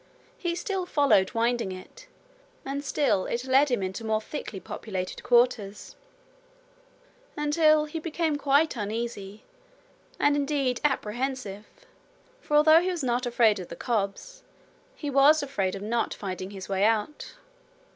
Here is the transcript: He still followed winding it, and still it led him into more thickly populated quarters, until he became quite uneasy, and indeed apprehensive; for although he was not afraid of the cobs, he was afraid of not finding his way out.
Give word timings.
He 0.35 0.55
still 0.55 0.87
followed 0.87 1.35
winding 1.35 1.71
it, 1.71 2.07
and 2.65 2.83
still 2.83 3.25
it 3.27 3.45
led 3.45 3.69
him 3.69 3.83
into 3.83 4.03
more 4.03 4.19
thickly 4.19 4.59
populated 4.59 5.21
quarters, 5.21 5.95
until 7.37 7.85
he 7.85 7.99
became 7.99 8.35
quite 8.35 8.75
uneasy, 8.75 9.43
and 10.19 10.35
indeed 10.35 10.81
apprehensive; 10.83 11.67
for 12.39 12.55
although 12.57 12.81
he 12.81 12.89
was 12.89 13.03
not 13.03 13.27
afraid 13.27 13.59
of 13.59 13.67
the 13.67 13.75
cobs, 13.75 14.41
he 14.95 15.11
was 15.11 15.43
afraid 15.43 15.75
of 15.75 15.83
not 15.83 16.15
finding 16.15 16.49
his 16.49 16.67
way 16.67 16.83
out. 16.83 17.35